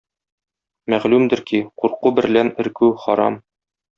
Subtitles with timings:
[0.93, 3.41] Мәгълүмдер ки, курку берлән өркү харам.